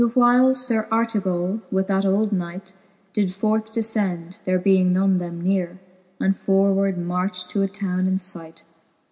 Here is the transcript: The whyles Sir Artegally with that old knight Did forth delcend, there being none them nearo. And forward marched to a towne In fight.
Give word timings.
The 0.01 0.07
whyles 0.07 0.65
Sir 0.65 0.87
Artegally 0.91 1.61
with 1.69 1.85
that 1.85 2.07
old 2.07 2.31
knight 2.31 2.73
Did 3.13 3.31
forth 3.35 3.71
delcend, 3.71 4.41
there 4.45 4.57
being 4.57 4.91
none 4.93 5.19
them 5.19 5.43
nearo. 5.43 5.77
And 6.19 6.35
forward 6.35 6.97
marched 6.97 7.51
to 7.51 7.61
a 7.61 7.67
towne 7.67 8.07
In 8.07 8.17
fight. 8.17 8.63